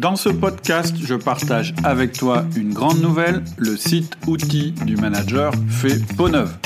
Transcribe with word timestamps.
Dans 0.00 0.16
ce 0.16 0.30
podcast, 0.30 0.96
je 0.98 1.14
partage 1.14 1.74
avec 1.84 2.14
toi 2.14 2.46
une 2.56 2.72
grande 2.72 3.02
nouvelle, 3.02 3.44
le 3.58 3.76
site 3.76 4.16
outil 4.26 4.72
du 4.86 4.96
manager 4.96 5.52
fait 5.68 6.02
peau 6.16 6.30
neuve. 6.30 6.56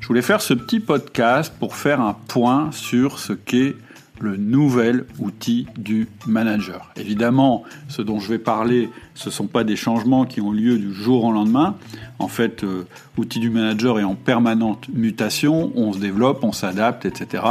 Je 0.00 0.06
voulais 0.06 0.22
faire 0.22 0.40
ce 0.40 0.54
petit 0.54 0.80
podcast 0.80 1.52
pour 1.60 1.76
faire 1.76 2.00
un 2.00 2.14
point 2.14 2.70
sur 2.72 3.18
ce 3.18 3.34
qu'est 3.34 3.76
le 4.22 4.36
nouvel 4.36 5.04
outil 5.18 5.66
du 5.76 6.08
manager. 6.26 6.92
Évidemment, 6.96 7.64
ce 7.88 8.02
dont 8.02 8.20
je 8.20 8.28
vais 8.28 8.38
parler, 8.38 8.88
ce 9.14 9.28
ne 9.28 9.32
sont 9.32 9.48
pas 9.48 9.64
des 9.64 9.76
changements 9.76 10.24
qui 10.24 10.40
ont 10.40 10.52
lieu 10.52 10.78
du 10.78 10.94
jour 10.94 11.24
au 11.24 11.32
lendemain. 11.32 11.76
En 12.20 12.28
fait, 12.28 12.62
euh, 12.62 12.86
outil 13.18 13.40
du 13.40 13.50
manager 13.50 13.98
est 13.98 14.04
en 14.04 14.14
permanente 14.14 14.88
mutation, 14.94 15.72
on 15.74 15.92
se 15.92 15.98
développe, 15.98 16.44
on 16.44 16.52
s'adapte, 16.52 17.04
etc. 17.04 17.42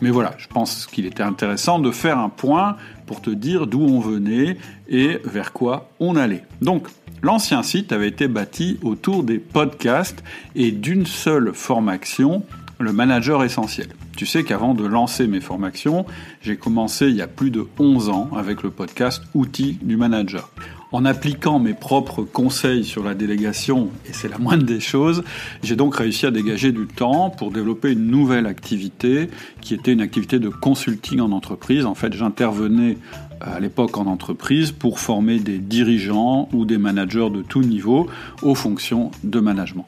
Mais 0.00 0.10
voilà, 0.10 0.34
je 0.38 0.46
pense 0.46 0.86
qu'il 0.86 1.04
était 1.04 1.22
intéressant 1.22 1.80
de 1.80 1.90
faire 1.90 2.18
un 2.18 2.28
point 2.28 2.76
pour 3.06 3.20
te 3.20 3.30
dire 3.30 3.66
d'où 3.66 3.82
on 3.82 3.98
venait 3.98 4.56
et 4.88 5.18
vers 5.24 5.52
quoi 5.52 5.90
on 5.98 6.16
allait. 6.16 6.44
Donc, 6.62 6.88
L'ancien 7.24 7.62
site 7.62 7.90
avait 7.92 8.08
été 8.08 8.28
bâti 8.28 8.78
autour 8.82 9.24
des 9.24 9.38
podcasts 9.38 10.22
et 10.54 10.72
d'une 10.72 11.06
seule 11.06 11.54
formation, 11.54 12.44
le 12.78 12.92
manager 12.92 13.42
essentiel. 13.42 13.88
Tu 14.16 14.26
sais 14.26 14.44
qu'avant 14.44 14.74
de 14.74 14.86
lancer 14.86 15.26
mes 15.26 15.40
formations, 15.40 16.06
j'ai 16.40 16.56
commencé 16.56 17.08
il 17.08 17.16
y 17.16 17.22
a 17.22 17.26
plus 17.26 17.50
de 17.50 17.66
11 17.78 18.10
ans 18.10 18.30
avec 18.36 18.62
le 18.62 18.70
podcast 18.70 19.22
Outils 19.34 19.78
du 19.82 19.96
manager. 19.96 20.50
En 20.92 21.04
appliquant 21.04 21.58
mes 21.58 21.74
propres 21.74 22.22
conseils 22.22 22.84
sur 22.84 23.02
la 23.02 23.14
délégation, 23.14 23.90
et 24.08 24.12
c'est 24.12 24.28
la 24.28 24.38
moindre 24.38 24.62
des 24.62 24.78
choses, 24.78 25.24
j'ai 25.64 25.74
donc 25.74 25.96
réussi 25.96 26.26
à 26.26 26.30
dégager 26.30 26.70
du 26.70 26.86
temps 26.86 27.30
pour 27.30 27.50
développer 27.50 27.90
une 27.90 28.06
nouvelle 28.06 28.46
activité 28.46 29.28
qui 29.60 29.74
était 29.74 29.92
une 29.92 30.00
activité 30.00 30.38
de 30.38 30.48
consulting 30.48 31.18
en 31.18 31.32
entreprise. 31.32 31.84
En 31.84 31.96
fait, 31.96 32.12
j'intervenais 32.12 32.98
à 33.40 33.58
l'époque 33.58 33.98
en 33.98 34.06
entreprise 34.06 34.70
pour 34.70 35.00
former 35.00 35.40
des 35.40 35.58
dirigeants 35.58 36.48
ou 36.52 36.64
des 36.64 36.78
managers 36.78 37.30
de 37.30 37.42
tout 37.42 37.62
niveau 37.62 38.06
aux 38.42 38.54
fonctions 38.54 39.10
de 39.24 39.40
management. 39.40 39.86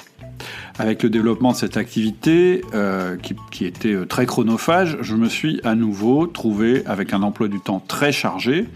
Avec 0.79 1.03
le 1.03 1.11
développement 1.11 1.53
de 1.53 1.57
cette 1.57 1.77
activité, 1.77 2.63
euh, 2.75 3.17
qui, 3.51 3.65
était 3.65 3.95
euh, 3.95 4.05
très 4.05 4.27
chronophage, 4.27 4.99
je 5.01 5.15
me 5.15 5.29
suis 5.29 5.61
à 5.65 5.75
nouveau 5.75 6.27
trouvé 6.27 6.85
avec 6.87 7.13
un 7.13 7.23
emploi 7.23 7.49
du 7.49 7.61
temps 7.61 7.83
très 7.87 8.13
chargé 8.13 8.67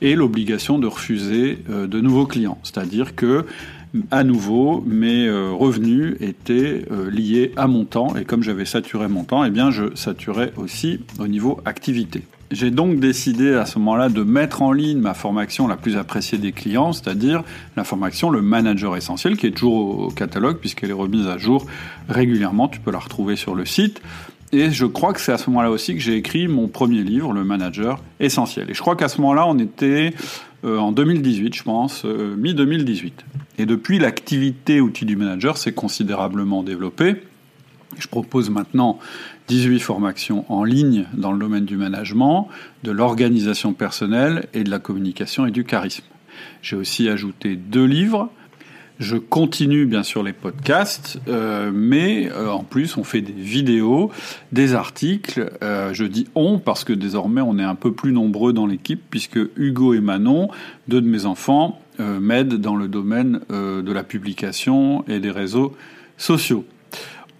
et 0.00 0.14
l'obligation 0.14 0.78
de 0.78 0.86
refuser 0.86 1.58
euh, 1.70 1.86
de 1.86 2.00
nouveaux 2.00 2.26
clients. 2.26 2.58
C'est-à-dire 2.62 3.14
que 3.14 3.44
à 4.12 4.22
nouveau, 4.22 4.84
mes 4.86 5.28
revenus 5.28 6.14
étaient 6.20 6.84
liés 7.10 7.52
à 7.56 7.66
mon 7.66 7.84
temps, 7.84 8.14
et 8.14 8.24
comme 8.24 8.44
j'avais 8.44 8.64
saturé 8.64 9.08
mon 9.08 9.24
temps, 9.24 9.44
eh 9.44 9.50
je 9.72 9.96
saturais 9.96 10.52
aussi 10.56 11.00
au 11.18 11.26
niveau 11.26 11.60
activité. 11.64 12.22
J'ai 12.50 12.72
donc 12.72 12.98
décidé 12.98 13.54
à 13.54 13.64
ce 13.64 13.78
moment-là 13.78 14.08
de 14.08 14.24
mettre 14.24 14.62
en 14.62 14.72
ligne 14.72 14.98
ma 14.98 15.14
formation 15.14 15.68
la 15.68 15.76
plus 15.76 15.96
appréciée 15.96 16.36
des 16.36 16.50
clients, 16.50 16.92
c'est-à-dire 16.92 17.44
la 17.76 17.84
formation 17.84 18.28
Le 18.28 18.42
Manager 18.42 18.96
Essentiel, 18.96 19.36
qui 19.36 19.46
est 19.46 19.52
toujours 19.52 20.00
au 20.00 20.10
catalogue 20.10 20.56
puisqu'elle 20.56 20.90
est 20.90 20.94
remise 20.94 21.28
à 21.28 21.38
jour 21.38 21.66
régulièrement. 22.08 22.66
Tu 22.66 22.80
peux 22.80 22.90
la 22.90 22.98
retrouver 22.98 23.36
sur 23.36 23.54
le 23.54 23.64
site. 23.64 24.02
Et 24.52 24.72
je 24.72 24.84
crois 24.84 25.12
que 25.12 25.20
c'est 25.20 25.30
à 25.30 25.38
ce 25.38 25.48
moment-là 25.48 25.70
aussi 25.70 25.94
que 25.94 26.00
j'ai 26.00 26.16
écrit 26.16 26.48
mon 26.48 26.66
premier 26.66 27.02
livre, 27.04 27.32
Le 27.32 27.44
Manager 27.44 28.02
Essentiel. 28.18 28.68
Et 28.68 28.74
je 28.74 28.80
crois 28.80 28.96
qu'à 28.96 29.08
ce 29.08 29.20
moment-là, 29.20 29.46
on 29.46 29.56
était 29.60 30.12
euh, 30.64 30.76
en 30.76 30.90
2018, 30.90 31.54
je 31.54 31.62
pense, 31.62 32.04
euh, 32.04 32.34
mi-2018. 32.36 33.12
Et 33.58 33.66
depuis, 33.66 34.00
l'activité 34.00 34.80
outil 34.80 35.04
du 35.04 35.14
manager 35.14 35.56
s'est 35.56 35.72
considérablement 35.72 36.64
développée. 36.64 37.14
Je 37.98 38.06
propose 38.06 38.50
maintenant 38.50 38.98
18 39.48 39.80
formations 39.80 40.44
en 40.48 40.64
ligne 40.64 41.06
dans 41.14 41.32
le 41.32 41.38
domaine 41.38 41.64
du 41.64 41.76
management, 41.76 42.48
de 42.84 42.90
l'organisation 42.90 43.72
personnelle 43.72 44.46
et 44.54 44.64
de 44.64 44.70
la 44.70 44.78
communication 44.78 45.46
et 45.46 45.50
du 45.50 45.64
charisme. 45.64 46.04
J'ai 46.62 46.76
aussi 46.76 47.08
ajouté 47.08 47.56
deux 47.56 47.84
livres. 47.84 48.30
Je 49.00 49.16
continue 49.16 49.86
bien 49.86 50.02
sûr 50.02 50.22
les 50.22 50.34
podcasts, 50.34 51.18
euh, 51.26 51.70
mais 51.72 52.30
euh, 52.30 52.50
en 52.50 52.64
plus 52.64 52.98
on 52.98 53.02
fait 53.02 53.22
des 53.22 53.32
vidéos, 53.32 54.10
des 54.52 54.74
articles. 54.74 55.50
Euh, 55.62 55.94
je 55.94 56.04
dis 56.04 56.28
on 56.34 56.58
parce 56.58 56.84
que 56.84 56.92
désormais 56.92 57.40
on 57.40 57.58
est 57.58 57.64
un 57.64 57.74
peu 57.74 57.92
plus 57.92 58.12
nombreux 58.12 58.52
dans 58.52 58.66
l'équipe 58.66 59.02
puisque 59.08 59.40
Hugo 59.56 59.94
et 59.94 60.00
Manon, 60.00 60.50
deux 60.88 61.00
de 61.00 61.08
mes 61.08 61.24
enfants, 61.26 61.80
m'aident 61.98 62.54
dans 62.54 62.76
le 62.76 62.88
domaine 62.88 63.40
de 63.50 63.92
la 63.92 64.02
publication 64.02 65.04
et 65.06 65.20
des 65.20 65.30
réseaux 65.30 65.76
sociaux. 66.16 66.64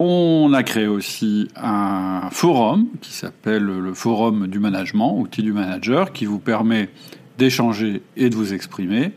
On 0.03 0.51
a 0.53 0.63
créé 0.63 0.87
aussi 0.87 1.47
un 1.55 2.27
forum 2.31 2.87
qui 3.01 3.13
s'appelle 3.13 3.61
le 3.61 3.93
forum 3.93 4.47
du 4.47 4.57
management, 4.57 5.15
outil 5.15 5.43
du 5.43 5.53
manager, 5.53 6.11
qui 6.11 6.25
vous 6.25 6.39
permet 6.39 6.89
d'échanger 7.37 8.01
et 8.17 8.31
de 8.31 8.35
vous 8.35 8.51
exprimer. 8.55 9.11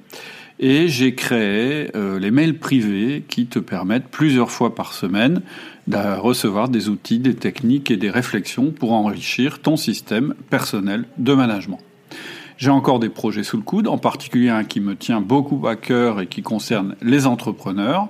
Et 0.58 0.88
j'ai 0.88 1.14
créé 1.14 1.90
euh, 1.96 2.18
les 2.18 2.30
mails 2.30 2.58
privés 2.58 3.24
qui 3.26 3.46
te 3.46 3.58
permettent 3.58 4.08
plusieurs 4.08 4.50
fois 4.50 4.74
par 4.74 4.92
semaine 4.92 5.40
de 5.86 6.20
recevoir 6.20 6.68
des 6.68 6.90
outils, 6.90 7.18
des 7.18 7.34
techniques 7.34 7.90
et 7.90 7.96
des 7.96 8.10
réflexions 8.10 8.70
pour 8.70 8.92
enrichir 8.92 9.62
ton 9.62 9.78
système 9.78 10.34
personnel 10.50 11.06
de 11.16 11.32
management. 11.32 11.80
J'ai 12.58 12.70
encore 12.70 13.00
des 13.00 13.08
projets 13.08 13.42
sous 13.42 13.56
le 13.56 13.62
coude, 13.62 13.88
en 13.88 13.96
particulier 13.98 14.50
un 14.50 14.64
qui 14.64 14.80
me 14.80 14.96
tient 14.96 15.22
beaucoup 15.22 15.66
à 15.66 15.76
cœur 15.76 16.20
et 16.20 16.26
qui 16.26 16.42
concerne 16.42 16.94
les 17.00 17.26
entrepreneurs. 17.26 18.08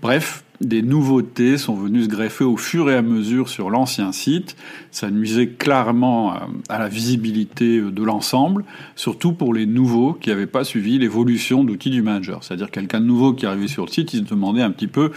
Bref, 0.00 0.44
des 0.60 0.82
nouveautés 0.82 1.58
sont 1.58 1.74
venues 1.74 2.04
se 2.04 2.08
greffer 2.08 2.44
au 2.44 2.56
fur 2.56 2.90
et 2.90 2.94
à 2.94 3.02
mesure 3.02 3.48
sur 3.48 3.70
l'ancien 3.70 4.12
site. 4.12 4.56
Ça 4.90 5.10
nuisait 5.10 5.48
clairement 5.48 6.34
à 6.68 6.78
la 6.78 6.88
visibilité 6.88 7.80
de 7.80 8.02
l'ensemble, 8.02 8.64
surtout 8.94 9.32
pour 9.32 9.52
les 9.52 9.66
nouveaux 9.66 10.14
qui 10.14 10.30
n'avaient 10.30 10.46
pas 10.46 10.64
suivi 10.64 10.98
l'évolution 10.98 11.64
d'outils 11.64 11.90
du 11.90 12.02
manager. 12.02 12.42
C'est-à-dire 12.42 12.70
quelqu'un 12.70 13.00
de 13.00 13.06
nouveau 13.06 13.34
qui 13.34 13.46
arrivait 13.46 13.68
sur 13.68 13.84
le 13.84 13.90
site, 13.90 14.14
il 14.14 14.20
se 14.20 14.30
demandait 14.30 14.62
un 14.62 14.70
petit 14.70 14.88
peu 14.88 15.10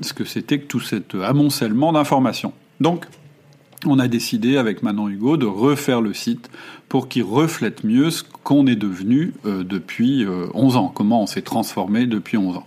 ce 0.00 0.12
que 0.12 0.24
c'était 0.24 0.58
que 0.58 0.66
tout 0.66 0.80
cet 0.80 1.14
amoncellement 1.14 1.92
d'informations. 1.92 2.52
Donc, 2.80 3.06
on 3.86 3.98
a 3.98 4.08
décidé 4.08 4.56
avec 4.56 4.82
Manon 4.82 5.08
Hugo 5.08 5.36
de 5.36 5.46
refaire 5.46 6.00
le 6.00 6.14
site 6.14 6.50
pour 6.88 7.08
qu'il 7.08 7.24
reflète 7.24 7.84
mieux 7.84 8.10
ce 8.10 8.22
qu'on 8.42 8.66
est 8.66 8.76
devenu 8.76 9.34
euh, 9.44 9.64
depuis 9.64 10.26
11 10.54 10.76
euh, 10.76 10.78
ans, 10.78 10.92
comment 10.94 11.22
on 11.22 11.26
s'est 11.26 11.42
transformé 11.42 12.06
depuis 12.06 12.36
11 12.36 12.56
ans. 12.56 12.66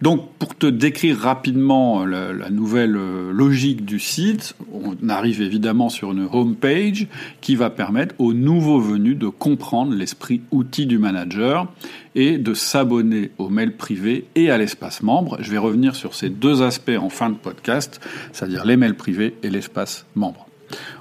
Donc, 0.00 0.30
pour 0.38 0.54
te 0.54 0.66
décrire 0.66 1.18
rapidement 1.18 2.04
la, 2.04 2.50
nouvelle 2.50 2.96
euh, 2.96 3.32
logique 3.32 3.84
du 3.84 3.98
site, 3.98 4.54
on 4.72 5.08
arrive 5.08 5.42
évidemment 5.42 5.88
sur 5.88 6.12
une 6.12 6.28
home 6.32 6.54
page 6.54 7.08
qui 7.40 7.56
va 7.56 7.68
permettre 7.68 8.14
aux 8.18 8.32
nouveaux 8.32 8.80
venus 8.80 9.18
de 9.18 9.28
comprendre 9.28 9.94
l'esprit 9.94 10.40
outil 10.52 10.86
du 10.86 10.98
manager 10.98 11.66
et 12.14 12.38
de 12.38 12.54
s'abonner 12.54 13.30
au 13.38 13.48
mail 13.48 13.76
privé 13.76 14.26
et 14.34 14.50
à 14.50 14.58
l'espace 14.58 15.02
membre. 15.02 15.36
Je 15.40 15.50
vais 15.50 15.58
revenir 15.58 15.96
sur 15.96 16.14
ces 16.14 16.28
deux 16.28 16.62
aspects 16.62 16.90
en 16.98 17.08
fin 17.08 17.30
de 17.30 17.36
podcast, 17.36 18.00
c'est-à-dire 18.32 18.64
les 18.64 18.76
mails 18.76 18.96
privés 18.96 19.34
et 19.42 19.50
l'espace 19.50 20.06
membre. 20.14 20.47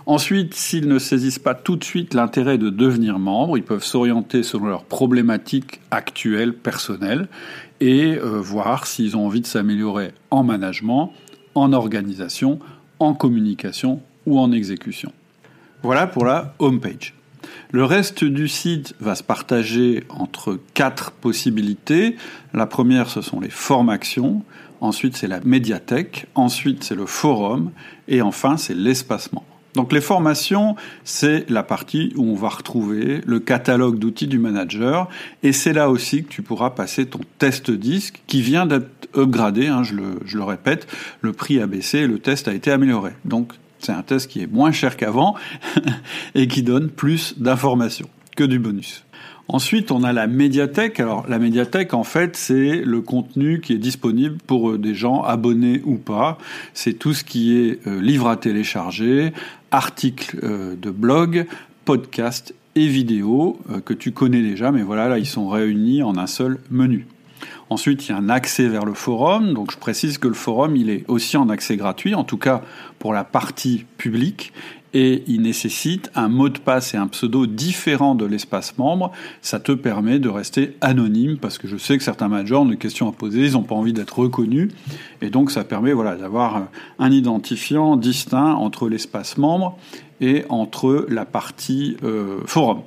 Ensuite, 0.05 0.53
s'ils 0.53 0.87
ne 0.87 0.99
saisissent 0.99 1.39
pas 1.39 1.53
tout 1.53 1.75
de 1.75 1.83
suite 1.83 2.13
l'intérêt 2.13 2.57
de 2.57 2.69
devenir 2.69 3.19
membre, 3.19 3.57
ils 3.57 3.63
peuvent 3.63 3.83
s'orienter 3.83 4.43
selon 4.43 4.65
leurs 4.65 4.85
problématiques 4.85 5.81
actuelles, 5.91 6.53
personnelles, 6.53 7.27
et 7.79 8.15
euh, 8.15 8.39
voir 8.39 8.87
s'ils 8.87 9.17
ont 9.17 9.25
envie 9.25 9.41
de 9.41 9.47
s'améliorer 9.47 10.13
en 10.31 10.43
management, 10.43 11.13
en 11.55 11.73
organisation, 11.73 12.59
en 12.99 13.13
communication 13.13 14.01
ou 14.25 14.39
en 14.39 14.51
exécution. 14.51 15.11
Voilà 15.83 16.07
pour 16.07 16.25
la 16.25 16.55
homepage. 16.59 17.13
Le 17.71 17.83
reste 17.83 18.23
du 18.23 18.47
site 18.47 18.95
va 18.99 19.15
se 19.15 19.23
partager 19.23 20.03
entre 20.09 20.57
quatre 20.73 21.11
possibilités. 21.11 22.15
La 22.53 22.65
première, 22.65 23.09
ce 23.09 23.21
sont 23.21 23.39
les 23.39 23.49
formations. 23.49 24.43
Ensuite, 24.79 25.17
c'est 25.17 25.27
la 25.27 25.41
médiathèque. 25.41 26.27
Ensuite, 26.35 26.83
c'est 26.83 26.95
le 26.95 27.05
forum. 27.05 27.71
Et 28.07 28.21
enfin, 28.21 28.57
c'est 28.57 28.73
l'espacement. 28.73 29.45
Donc 29.77 29.93
les 29.93 30.01
formations, 30.01 30.75
c'est 31.03 31.47
la 31.51 31.61
partie 31.61 32.11
où 32.15 32.23
on 32.31 32.33
va 32.33 32.49
retrouver 32.49 33.21
le 33.27 33.39
catalogue 33.39 33.99
d'outils 33.99 34.25
du 34.25 34.39
manager 34.39 35.07
et 35.43 35.53
c'est 35.53 35.71
là 35.71 35.91
aussi 35.91 36.23
que 36.23 36.29
tu 36.29 36.41
pourras 36.41 36.71
passer 36.71 37.05
ton 37.05 37.19
test 37.37 37.69
disque 37.69 38.23
qui 38.25 38.41
vient 38.41 38.65
d'être 38.65 39.07
upgradé, 39.15 39.67
hein, 39.67 39.83
je, 39.83 39.93
le, 39.93 40.43
répète, 40.43 40.87
le 41.21 41.31
prix 41.31 41.61
a 41.61 41.67
baissé, 41.67 42.07
le 42.07 42.17
test 42.17 42.47
a 42.47 42.55
été 42.55 42.71
amélioré. 42.71 43.11
Donc 43.23 43.53
c'est 43.77 43.91
un 43.91 44.01
test 44.01 44.31
qui 44.31 44.41
est 44.41 44.51
moins 44.51 44.71
cher 44.71 44.97
qu'avant 44.97 45.35
et 46.33 46.47
qui 46.47 46.63
donne 46.63 46.89
plus 46.89 47.35
d'informations 47.37 48.09
que 48.35 48.45
du 48.45 48.57
bonus. 48.57 49.05
Ensuite, 49.49 49.91
on 49.91 50.03
a 50.03 50.11
la 50.11 50.27
médiathèque. 50.27 50.99
Alors, 50.99 51.25
la 51.29 51.39
médiathèque, 51.39 51.93
en 51.93 52.03
fait, 52.03 52.35
c'est 52.35 52.81
le 52.83 52.99
contenu 52.99 53.61
qui 53.61 53.73
est 53.73 53.77
disponible 53.77 54.37
pour 54.45 54.71
euh, 54.71 54.77
des 54.77 54.93
gens 54.93 55.21
abonnés 55.21 55.81
ou 55.85 55.95
pas. 55.95 56.37
C'est 56.73 56.93
tout 56.93 57.13
ce 57.13 57.23
qui 57.23 57.57
est 57.57 57.87
euh, 57.87 58.01
livre 58.01 58.27
à 58.27 58.35
télécharger, 58.35 59.31
articles 59.71 60.39
euh, 60.43 60.75
de 60.75 60.89
blog, 60.89 61.45
podcast 61.85 62.53
et 62.75 62.87
vidéo 62.87 63.59
euh, 63.71 63.79
que 63.79 63.93
tu 63.93 64.11
connais 64.11 64.41
déjà, 64.41 64.71
mais 64.71 64.83
voilà, 64.83 65.07
là, 65.07 65.17
ils 65.19 65.25
sont 65.25 65.47
réunis 65.47 66.03
en 66.03 66.17
un 66.17 66.27
seul 66.27 66.59
menu. 66.69 67.07
Ensuite, 67.69 68.07
il 68.07 68.11
y 68.11 68.13
a 68.13 68.17
un 68.17 68.29
accès 68.29 68.67
vers 68.67 68.85
le 68.85 68.93
forum. 68.93 69.53
Donc, 69.53 69.71
je 69.71 69.77
précise 69.77 70.17
que 70.17 70.27
le 70.27 70.33
forum, 70.33 70.75
il 70.75 70.89
est 70.89 71.03
aussi 71.07 71.35
en 71.37 71.49
accès 71.49 71.75
gratuit, 71.75 72.15
en 72.15 72.23
tout 72.23 72.37
cas 72.37 72.61
pour 72.97 73.13
la 73.13 73.23
partie 73.23 73.85
publique 73.97 74.53
et 74.93 75.23
il 75.27 75.41
nécessite 75.41 76.09
un 76.15 76.29
mot 76.29 76.49
de 76.49 76.57
passe 76.57 76.93
et 76.93 76.97
un 76.97 77.07
pseudo 77.07 77.45
différent 77.45 78.15
de 78.15 78.25
l'espace 78.25 78.77
membre. 78.77 79.11
Ça 79.41 79.59
te 79.59 79.71
permet 79.71 80.19
de 80.19 80.29
rester 80.29 80.77
anonyme 80.81 81.37
parce 81.37 81.57
que 81.57 81.67
je 81.67 81.77
sais 81.77 81.97
que 81.97 82.03
certains 82.03 82.27
managers 82.27 82.55
ont 82.55 82.65
des 82.65 82.77
questions 82.77 83.09
à 83.09 83.11
poser, 83.11 83.45
ils 83.45 83.53
n'ont 83.53 83.63
pas 83.63 83.75
envie 83.75 83.93
d'être 83.93 84.19
reconnus 84.19 84.71
et 85.21 85.29
donc 85.29 85.51
ça 85.51 85.63
permet 85.63 85.93
voilà 85.93 86.15
d'avoir 86.15 86.67
un 86.99 87.11
identifiant 87.11 87.95
distinct 87.97 88.53
entre 88.53 88.89
l'espace 88.89 89.37
membre 89.37 89.77
et 90.21 90.45
entre 90.49 91.05
la 91.09 91.25
partie 91.25 91.97
euh, 92.03 92.39
forum. 92.45 92.81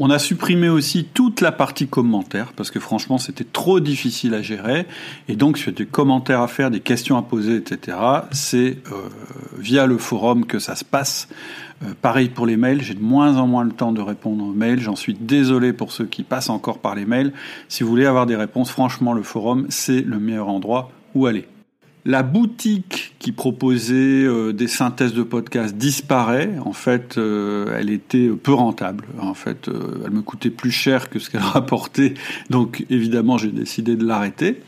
On 0.00 0.10
a 0.10 0.18
supprimé 0.18 0.68
aussi 0.68 1.04
toute 1.04 1.40
la 1.40 1.52
partie 1.52 1.86
commentaires 1.86 2.52
parce 2.56 2.72
que 2.72 2.80
franchement 2.80 3.16
c'était 3.16 3.44
trop 3.44 3.78
difficile 3.78 4.34
à 4.34 4.42
gérer 4.42 4.86
et 5.28 5.36
donc 5.36 5.56
si 5.56 5.64
tu 5.64 5.72
des 5.72 5.86
commentaires 5.86 6.40
à 6.40 6.48
faire, 6.48 6.72
des 6.72 6.80
questions 6.80 7.16
à 7.16 7.22
poser, 7.22 7.56
etc. 7.56 7.96
C'est 8.32 8.78
euh, 8.90 9.08
via 9.56 9.86
le 9.86 9.96
forum 9.98 10.46
que 10.46 10.58
ça 10.58 10.74
se 10.74 10.84
passe. 10.84 11.28
Euh, 11.84 11.92
pareil 12.02 12.28
pour 12.28 12.44
les 12.44 12.56
mails, 12.56 12.82
j'ai 12.82 12.94
de 12.94 13.02
moins 13.02 13.36
en 13.36 13.46
moins 13.46 13.62
le 13.62 13.70
temps 13.70 13.92
de 13.92 14.00
répondre 14.00 14.44
aux 14.44 14.52
mails. 14.52 14.80
J'en 14.80 14.96
suis 14.96 15.14
désolé 15.14 15.72
pour 15.72 15.92
ceux 15.92 16.06
qui 16.06 16.24
passent 16.24 16.50
encore 16.50 16.78
par 16.78 16.96
les 16.96 17.04
mails. 17.04 17.32
Si 17.68 17.84
vous 17.84 17.88
voulez 17.88 18.06
avoir 18.06 18.26
des 18.26 18.36
réponses, 18.36 18.70
franchement 18.70 19.12
le 19.12 19.22
forum 19.22 19.66
c'est 19.68 20.00
le 20.00 20.18
meilleur 20.18 20.48
endroit 20.48 20.90
où 21.14 21.26
aller. 21.26 21.46
La 22.06 22.22
boutique 22.22 23.14
qui 23.18 23.32
proposait 23.32 23.94
euh, 23.94 24.52
des 24.52 24.68
synthèses 24.68 25.14
de 25.14 25.22
podcasts 25.22 25.74
disparaît. 25.74 26.50
En 26.62 26.74
fait, 26.74 27.16
euh, 27.16 27.74
elle 27.78 27.88
était 27.88 28.28
peu 28.28 28.52
rentable. 28.52 29.06
En 29.18 29.32
fait, 29.32 29.68
euh, 29.68 30.02
elle 30.04 30.10
me 30.10 30.20
coûtait 30.20 30.50
plus 30.50 30.70
cher 30.70 31.08
que 31.08 31.18
ce 31.18 31.30
qu'elle 31.30 31.40
rapportait. 31.54 32.12
Donc, 32.50 32.84
évidemment, 32.90 33.38
j'ai 33.38 33.52
décidé 33.52 33.96
de 33.96 34.04
l'arrêter. 34.04 34.60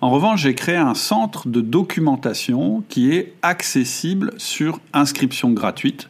En 0.00 0.10
revanche, 0.10 0.42
j'ai 0.42 0.54
créé 0.54 0.76
un 0.76 0.94
centre 0.94 1.48
de 1.48 1.60
documentation 1.60 2.84
qui 2.88 3.12
est 3.12 3.34
accessible 3.42 4.32
sur 4.36 4.78
inscription 4.92 5.50
gratuite. 5.50 6.08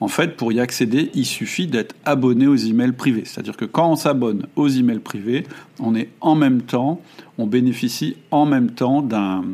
En 0.00 0.08
fait, 0.08 0.36
pour 0.36 0.52
y 0.52 0.60
accéder, 0.60 1.10
il 1.14 1.24
suffit 1.24 1.66
d'être 1.66 1.94
abonné 2.04 2.46
aux 2.46 2.56
emails 2.56 2.92
privés. 2.92 3.22
C'est-à-dire 3.24 3.56
que 3.56 3.64
quand 3.64 3.90
on 3.90 3.96
s'abonne 3.96 4.46
aux 4.56 4.68
emails 4.68 4.98
privés, 4.98 5.46
on 5.78 5.94
est 5.94 6.10
en 6.20 6.34
même 6.34 6.60
temps, 6.60 7.00
on 7.38 7.46
bénéficie 7.46 8.16
en 8.30 8.44
même 8.44 8.70
temps 8.70 9.00
d'un 9.00 9.44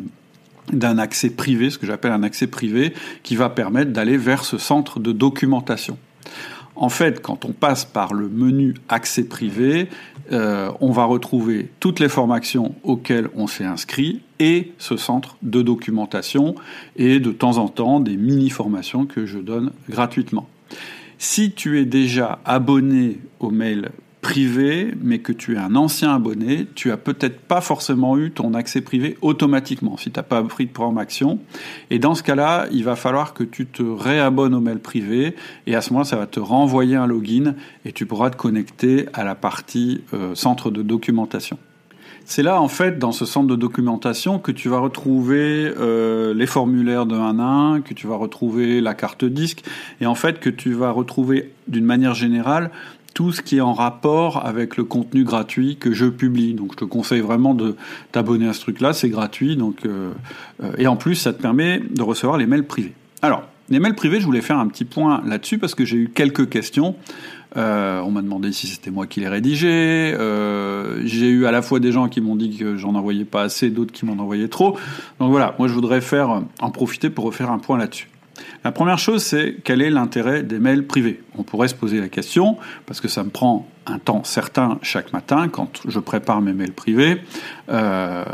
d'un 0.73 0.99
accès 0.99 1.31
privé, 1.31 1.71
ce 1.71 1.79
que 1.79 1.87
j'appelle 1.87 2.13
un 2.13 2.23
accès 2.23 2.47
privé, 2.47 2.93
qui 3.23 3.37
va 3.37 3.49
permettre 3.49 3.93
d'aller 3.93 4.17
vers 4.17 4.45
ce 4.45 4.59
centre 4.59 5.01
de 5.01 5.13
documentation. 5.13 5.99
En 6.77 6.91
fait, 6.91 7.23
quand 7.23 7.47
on 7.47 7.53
passe 7.53 7.87
par 7.87 8.13
le 8.13 8.29
menu 8.29 8.75
accès 8.91 9.25
privé, 9.25 9.89
euh, 10.31 10.71
on 10.81 10.93
va 10.93 11.05
retrouver 11.05 11.71
toutes 11.81 12.01
les 12.01 12.09
formations 12.09 12.75
auxquelles 12.83 13.31
on 13.35 13.47
s'est 13.47 13.65
inscrit 13.65 14.21
et 14.39 14.73
ce 14.77 14.99
centre 14.99 15.39
de 15.43 15.63
documentation 15.63 16.55
et 16.97 17.19
de 17.19 17.33
temps 17.33 17.57
en 17.57 17.69
temps 17.69 17.99
des 18.01 18.17
mini-formations 18.17 19.07
que 19.07 19.25
je 19.25 19.39
donne 19.39 19.71
gratuitement. 19.89 20.49
Si 21.19 21.53
tu 21.53 21.81
es 21.81 21.87
déjà 21.87 22.41
abonné 22.45 23.21
au 23.41 23.51
mail 23.51 23.91
privé, 24.27 24.93
mais 25.01 25.21
que 25.21 25.33
tu 25.33 25.55
es 25.55 25.57
un 25.57 25.77
ancien 25.77 26.13
abonné, 26.13 26.67
tu 26.75 26.91
as 26.91 26.97
peut-être 26.97 27.39
pas 27.39 27.61
forcément 27.61 28.19
eu 28.19 28.33
ton 28.33 28.55
accès 28.55 28.81
privé 28.81 29.17
automatiquement 29.23 29.97
si 29.97 30.11
tu 30.11 30.19
n'as 30.19 30.25
pas 30.25 30.43
pris 30.43 30.67
de 30.67 30.73
programme 30.73 30.99
action. 30.99 31.39
Et 31.91 32.01
dans 32.01 32.17
ce 32.17 32.25
cas-là, 32.25 32.67
il 32.73 32.83
va 32.83 32.97
falloir 32.97 33.35
que 33.35 33.45
tu 33.45 33.67
te 33.67 33.85
réabonnes 33.85 34.53
au 34.57 34.61
mail 34.61 34.81
privé 34.81 35.37
et 35.69 35.77
à 35.77 35.81
ce 35.81 35.91
moment-là, 35.91 36.07
ça 36.07 36.17
va 36.17 36.27
te 36.27 36.41
renvoyer 36.41 36.97
un 36.97 37.07
login 37.07 37.55
et 37.85 37.93
tu 37.93 38.05
pourras 38.05 38.31
te 38.31 38.37
connecter 38.37 39.07
à 39.13 39.23
la 39.23 39.37
partie 39.37 40.03
euh, 40.13 40.35
centre 40.35 40.73
de 40.73 40.83
documentation. 40.83 41.57
C'est 42.25 42.43
là, 42.43 42.61
en 42.61 42.67
fait, 42.67 42.99
dans 42.99 43.13
ce 43.13 43.25
centre 43.25 43.47
de 43.47 43.55
documentation, 43.55 44.41
que 44.41 44.51
tu 44.51 44.69
vas 44.69 44.81
retrouver 44.81 45.73
euh, 45.79 46.35
les 46.35 46.47
formulaires 46.47 47.07
de 47.07 47.15
1 47.15 47.39
à 47.39 47.45
1, 47.45 47.81
que 47.83 47.95
tu 47.95 48.09
vas 48.09 48.17
retrouver 48.17 48.81
la 48.81 48.95
carte 48.95 49.25
disque, 49.25 49.63
et 50.01 50.07
en 50.07 50.17
fait 50.17 50.41
que 50.41 50.51
tu 50.51 50.73
vas 50.73 50.91
retrouver 50.91 51.53
d'une 51.69 51.85
manière 51.85 52.15
générale 52.15 52.73
tout 53.17 53.33
ce 53.33 53.41
qui 53.41 53.57
est 53.57 53.63
en 53.63 53.73
rapport 53.73 54.45
avec 54.45 54.77
le 54.77 54.85
contenu 54.85 55.25
gratuit 55.25 55.79
que 55.79 55.95
je 55.95 56.05
publie. 56.05 56.53
Donc 56.53 56.73
je 56.73 56.77
te 56.77 56.85
conseille 56.85 57.23
vraiment 57.23 57.55
de 57.55 57.75
t'abonner 58.13 58.47
à 58.47 58.53
ce 58.53 58.61
truc-là, 58.61 58.93
c'est 58.93 59.09
gratuit. 59.09 59.57
Donc, 59.57 59.87
euh, 59.87 60.11
euh, 60.63 60.73
et 60.77 60.87
en 60.87 60.97
plus, 60.97 61.15
ça 61.15 61.33
te 61.33 61.41
permet 61.41 61.81
de 61.81 62.03
recevoir 62.03 62.37
les 62.37 62.45
mails 62.45 62.67
privés. 62.67 62.93
Alors, 63.23 63.45
les 63.71 63.81
mails 63.81 63.95
privés, 63.95 64.21
je 64.21 64.27
voulais 64.27 64.43
faire 64.43 64.59
un 64.59 64.69
petit 64.69 64.85
point 64.85 65.23
là-dessus 65.25 65.57
parce 65.57 65.75
que 65.75 65.87
j'ai 65.87 65.97
eu 65.97 66.11
quelques 66.11 66.51
questions. 66.51 66.95
Euh, 67.57 68.03
on 68.03 68.11
m'a 68.11 68.21
demandé 68.21 68.53
si 68.53 68.67
c'était 68.67 68.91
moi 68.91 69.07
qui 69.07 69.21
les 69.21 69.29
rédigeais. 69.29 70.15
j'ai 71.07 71.29
eu 71.29 71.47
à 71.47 71.53
la 71.53 71.63
fois 71.63 71.81
des 71.81 71.93
gens 71.93 72.09
qui 72.09 72.21
m'ont 72.21 72.37
dit 72.37 72.59
que 72.59 72.77
j'en 72.77 72.95
envoyais 72.97 73.25
pas 73.25 73.45
assez, 73.45 73.71
d'autres 73.71 73.93
qui 73.93 74.05
m'en 74.05 74.23
envoyaient 74.23 74.49
trop. 74.49 74.77
Donc 75.21 75.31
voilà, 75.31 75.55
moi 75.59 75.69
je 75.69 75.73
voudrais 75.73 76.03
faire 76.03 76.43
en 76.61 76.71
profiter 76.71 77.09
pour 77.09 77.25
refaire 77.25 77.51
un 77.51 77.59
point 77.59 77.79
là-dessus. 77.79 78.11
La 78.65 78.73
première 78.73 78.99
chose, 78.99 79.23
c'est 79.23 79.57
quel 79.65 79.83
est 79.83 79.91
l'intérêt 79.91 80.43
des 80.43 80.59
mails 80.59 80.87
privés? 80.87 81.23
On 81.39 81.43
pourrait 81.43 81.69
se 81.69 81.75
poser 81.75 82.01
la 82.01 82.09
question, 82.09 82.57
parce 82.87 83.01
que 83.01 83.09
ça 83.09 83.23
me 83.25 83.31
prend 83.31 83.69
un 83.87 83.99
temps 83.99 84.25
certain 84.25 84.79
chaque 84.83 85.13
matin 85.13 85.49
quand 85.49 85.81
je 85.87 86.01
prépare 86.01 86.41
mes 86.41 86.53
mails 86.53 86.73
privés. 86.73 87.23
Euh, 87.71 88.25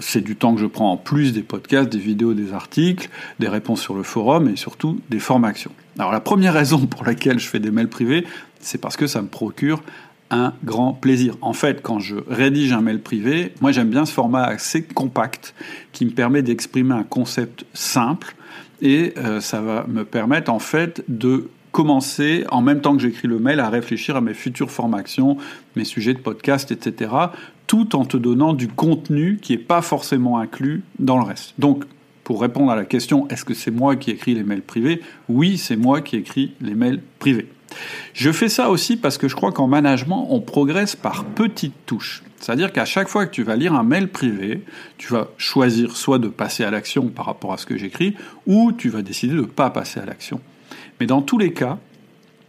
c'est 0.00 0.20
du 0.20 0.36
temps 0.36 0.54
que 0.54 0.60
je 0.60 0.66
prends 0.66 0.92
en 0.92 0.96
plus 0.96 1.32
des 1.32 1.42
podcasts, 1.42 1.88
des 1.88 1.98
vidéos, 1.98 2.34
des 2.34 2.52
articles, 2.52 3.10
des 3.40 3.48
réponses 3.48 3.80
sur 3.80 3.94
le 3.94 4.02
forum 4.02 4.48
et 4.48 4.56
surtout 4.56 5.00
des 5.10 5.18
formations. 5.18 5.72
Alors 5.98 6.12
la 6.12 6.20
première 6.20 6.54
raison 6.54 6.86
pour 6.86 7.04
laquelle 7.04 7.38
je 7.38 7.48
fais 7.48 7.58
des 7.58 7.70
mails 7.70 7.88
privés, 7.88 8.24
c'est 8.60 8.78
parce 8.78 8.96
que 8.96 9.06
ça 9.06 9.20
me 9.20 9.28
procure 9.28 9.82
un 10.32 10.54
grand 10.64 10.94
plaisir. 10.94 11.36
En 11.42 11.52
fait, 11.52 11.82
quand 11.82 12.00
je 12.00 12.16
rédige 12.26 12.72
un 12.72 12.80
mail 12.80 13.00
privé, 13.00 13.52
moi 13.60 13.70
j'aime 13.70 13.90
bien 13.90 14.04
ce 14.04 14.12
format 14.12 14.42
assez 14.42 14.82
compact 14.82 15.54
qui 15.92 16.04
me 16.04 16.10
permet 16.10 16.42
d'exprimer 16.42 16.94
un 16.94 17.04
concept 17.04 17.64
simple 17.74 18.34
et 18.80 19.14
euh, 19.18 19.40
ça 19.40 19.60
va 19.60 19.86
me 19.86 20.04
permettre 20.04 20.50
en 20.50 20.58
fait 20.58 21.04
de 21.08 21.48
commencer, 21.70 22.44
en 22.50 22.60
même 22.60 22.80
temps 22.80 22.96
que 22.96 23.02
j'écris 23.02 23.28
le 23.28 23.38
mail, 23.38 23.60
à 23.60 23.70
réfléchir 23.70 24.16
à 24.16 24.20
mes 24.20 24.34
futures 24.34 24.70
formations, 24.70 25.38
mes 25.76 25.84
sujets 25.84 26.12
de 26.14 26.18
podcast, 26.18 26.70
etc., 26.70 27.10
tout 27.66 27.96
en 27.96 28.04
te 28.04 28.18
donnant 28.18 28.52
du 28.52 28.68
contenu 28.68 29.38
qui 29.40 29.52
n'est 29.52 29.62
pas 29.62 29.80
forcément 29.80 30.38
inclus 30.38 30.82
dans 30.98 31.16
le 31.16 31.24
reste. 31.24 31.54
Donc, 31.58 31.84
pour 32.24 32.42
répondre 32.42 32.70
à 32.70 32.76
la 32.76 32.84
question, 32.84 33.26
est-ce 33.28 33.44
que 33.44 33.54
c'est 33.54 33.70
moi 33.70 33.96
qui 33.96 34.10
écris 34.10 34.34
les 34.34 34.44
mails 34.44 34.62
privés? 34.62 35.00
Oui, 35.28 35.56
c'est 35.56 35.76
moi 35.76 36.02
qui 36.02 36.16
écris 36.16 36.52
les 36.60 36.74
mails 36.74 37.00
privés. 37.18 37.48
Je 38.14 38.30
fais 38.30 38.48
ça 38.48 38.70
aussi 38.70 38.96
parce 38.96 39.18
que 39.18 39.28
je 39.28 39.36
crois 39.36 39.52
qu'en 39.52 39.66
management, 39.66 40.26
on 40.30 40.40
progresse 40.40 40.96
par 40.96 41.24
petites 41.24 41.86
touches. 41.86 42.22
C'est-à-dire 42.38 42.72
qu'à 42.72 42.84
chaque 42.84 43.08
fois 43.08 43.26
que 43.26 43.30
tu 43.30 43.42
vas 43.42 43.56
lire 43.56 43.72
un 43.74 43.84
mail 43.84 44.08
privé, 44.08 44.62
tu 44.98 45.12
vas 45.12 45.28
choisir 45.36 45.96
soit 45.96 46.18
de 46.18 46.28
passer 46.28 46.64
à 46.64 46.70
l'action 46.70 47.08
par 47.08 47.26
rapport 47.26 47.52
à 47.52 47.56
ce 47.56 47.66
que 47.66 47.76
j'écris, 47.76 48.16
ou 48.46 48.72
tu 48.72 48.88
vas 48.88 49.02
décider 49.02 49.34
de 49.34 49.40
ne 49.40 49.46
pas 49.46 49.70
passer 49.70 50.00
à 50.00 50.04
l'action. 50.04 50.40
Mais 50.98 51.06
dans 51.06 51.22
tous 51.22 51.38
les 51.38 51.52
cas, 51.52 51.78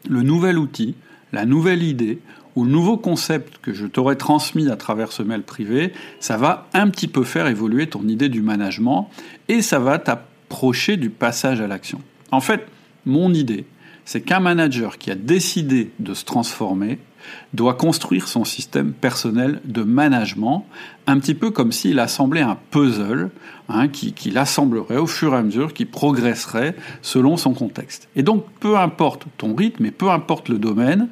le 0.10 0.24
nouvel 0.24 0.58
outil, 0.58 0.96
la 1.32 1.46
nouvelle 1.46 1.84
idée 1.84 2.20
ou 2.56 2.66
le 2.66 2.72
nouveau 2.72 2.98
concept 2.98 3.58
que 3.62 3.74
je 3.74 3.86
t'aurais 3.86 4.16
transmis 4.16 4.70
à 4.70 4.76
travers 4.76 5.12
ce 5.12 5.24
mail 5.24 5.42
privé, 5.42 5.92
ça 6.20 6.38
va 6.38 6.68
un 6.74 6.90
petit 6.90 7.08
peu 7.08 7.24
faire 7.24 7.48
évoluer 7.48 7.88
ton 7.88 8.08
idée 8.08 8.30
du 8.30 8.42
management 8.42 9.10
et 9.48 9.62
ça 9.62 9.80
va 9.80 9.98
t'approcher 9.98 10.98
du 10.98 11.10
passage 11.10 11.62
à 11.62 11.68
l'action. 11.68 12.02
En 12.32 12.42
fait, 12.42 12.68
mon 13.06 13.34
idée, 13.34 13.66
c'est 14.06 14.22
qu'un 14.22 14.40
manager 14.40 14.98
qui 14.98 15.12
a 15.12 15.16
décidé 15.16 15.92
de 16.00 16.14
se 16.14 16.26
transformer 16.26 17.00
doit 17.54 17.76
construire 17.76 18.28
son 18.28 18.44
système 18.44 18.92
personnel 18.92 19.62
de 19.66 19.84
management, 19.84 20.66
un 21.08 21.20
petit 21.20 21.34
peu 21.34 21.52
comme 21.52 21.72
s'il 21.72 22.00
assemblait 22.00 22.42
un 22.42 22.58
puzzle, 22.72 23.30
hein, 23.70 23.88
qui, 23.88 24.14
qui 24.14 24.30
l'assemblerait 24.30 24.98
au 24.98 25.08
fur 25.08 25.34
et 25.34 25.38
à 25.38 25.44
mesure, 25.44 25.74
qui 25.74 25.86
progresserait 25.86 26.76
selon 27.02 27.38
son 27.38 27.54
contexte. 27.54 28.10
Et 28.16 28.24
donc, 28.24 28.46
peu 28.60 28.78
importe 28.78 29.26
ton 29.38 29.56
rythme 29.56 29.86
et 29.86 29.92
peu 29.92 30.10
importe 30.10 30.50
le 30.50 30.58
domaine 30.58 31.08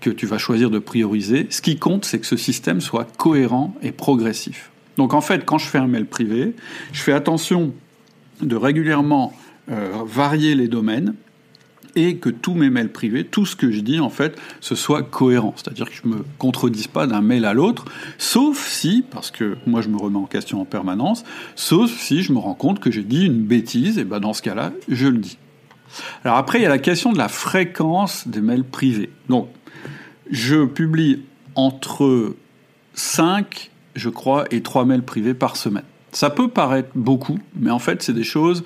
que 0.00 0.10
tu 0.10 0.26
vas 0.26 0.38
choisir 0.38 0.68
de 0.68 0.80
prioriser, 0.80 1.46
ce 1.50 1.62
qui 1.62 1.78
compte, 1.78 2.04
c'est 2.04 2.18
que 2.18 2.26
ce 2.26 2.36
système 2.36 2.80
soit 2.80 3.06
cohérent 3.16 3.74
et 3.82 3.92
progressif. 3.92 4.70
Donc 4.96 5.14
en 5.14 5.20
fait, 5.20 5.44
quand 5.44 5.58
je 5.58 5.66
fais 5.66 5.78
un 5.78 5.86
mail 5.86 6.06
privé, 6.06 6.54
je 6.92 7.00
fais 7.00 7.12
attention 7.12 7.72
de 8.40 8.56
régulièrement 8.56 9.32
euh, 9.70 9.92
varier 10.04 10.54
les 10.54 10.68
domaines, 10.68 11.14
et 11.94 12.16
que 12.16 12.30
tous 12.30 12.54
mes 12.54 12.70
mails 12.70 12.90
privés, 12.90 13.24
tout 13.24 13.46
ce 13.46 13.56
que 13.56 13.70
je 13.70 13.80
dis 13.80 14.00
en 14.00 14.10
fait, 14.10 14.38
ce 14.60 14.74
soit 14.74 15.02
cohérent. 15.02 15.54
C'est-à-dire 15.56 15.88
que 15.90 15.94
je 15.94 16.08
me 16.08 16.24
contredise 16.38 16.86
pas 16.86 17.06
d'un 17.06 17.20
mail 17.20 17.44
à 17.44 17.54
l'autre, 17.54 17.84
sauf 18.18 18.66
si, 18.66 19.04
parce 19.10 19.30
que 19.30 19.56
moi 19.66 19.80
je 19.82 19.88
me 19.88 19.96
remets 19.96 20.18
en 20.18 20.26
question 20.26 20.60
en 20.60 20.64
permanence, 20.64 21.24
sauf 21.56 21.90
si 21.90 22.22
je 22.22 22.32
me 22.32 22.38
rends 22.38 22.54
compte 22.54 22.80
que 22.80 22.90
j'ai 22.90 23.02
dit 23.02 23.26
une 23.26 23.42
bêtise, 23.42 23.98
et 23.98 24.04
ben 24.04 24.20
dans 24.20 24.32
ce 24.32 24.42
cas-là, 24.42 24.72
je 24.88 25.08
le 25.08 25.18
dis. 25.18 25.38
Alors 26.24 26.36
après, 26.38 26.58
il 26.58 26.62
y 26.62 26.66
a 26.66 26.70
la 26.70 26.78
question 26.78 27.12
de 27.12 27.18
la 27.18 27.28
fréquence 27.28 28.26
des 28.26 28.40
mails 28.40 28.64
privés. 28.64 29.10
Donc, 29.28 29.48
je 30.30 30.64
publie 30.64 31.22
entre 31.54 32.34
5, 32.94 33.70
je 33.94 34.08
crois, 34.08 34.46
et 34.50 34.62
3 34.62 34.84
mails 34.86 35.02
privés 35.02 35.34
par 35.34 35.56
semaine. 35.56 35.84
Ça 36.12 36.30
peut 36.30 36.48
paraître 36.48 36.90
beaucoup, 36.94 37.38
mais 37.56 37.70
en 37.70 37.78
fait, 37.78 38.02
c'est 38.02 38.12
des 38.12 38.24
choses 38.24 38.64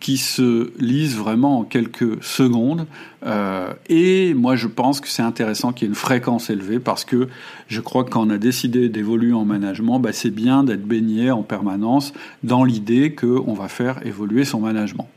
qui 0.00 0.16
se 0.18 0.72
lisent 0.78 1.16
vraiment 1.16 1.60
en 1.60 1.64
quelques 1.64 2.22
secondes. 2.22 2.86
Euh, 3.24 3.72
et 3.88 4.34
moi, 4.34 4.56
je 4.56 4.66
pense 4.66 5.00
que 5.00 5.08
c'est 5.08 5.22
intéressant 5.22 5.72
qu'il 5.72 5.86
y 5.86 5.88
ait 5.88 5.92
une 5.92 5.96
fréquence 5.96 6.50
élevée 6.50 6.78
parce 6.78 7.04
que 7.04 7.28
je 7.68 7.80
crois 7.80 8.04
que 8.04 8.10
quand 8.10 8.26
on 8.26 8.30
a 8.30 8.38
décidé 8.38 8.88
d'évoluer 8.88 9.32
en 9.32 9.44
management, 9.44 9.98
bah, 9.98 10.12
c'est 10.12 10.30
bien 10.30 10.64
d'être 10.64 10.86
baigné 10.86 11.30
en 11.30 11.42
permanence 11.42 12.12
dans 12.44 12.64
l'idée 12.64 13.14
qu'on 13.14 13.54
va 13.54 13.68
faire 13.68 14.04
évoluer 14.06 14.44
son 14.44 14.60
management. 14.60 15.08